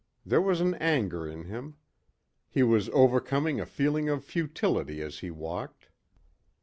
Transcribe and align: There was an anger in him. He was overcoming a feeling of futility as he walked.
There 0.25 0.41
was 0.41 0.61
an 0.61 0.73
anger 0.73 1.27
in 1.27 1.43
him. 1.43 1.75
He 2.49 2.63
was 2.63 2.89
overcoming 2.89 3.59
a 3.59 3.67
feeling 3.67 4.09
of 4.09 4.23
futility 4.25 4.99
as 4.99 5.19
he 5.19 5.29
walked. 5.29 5.89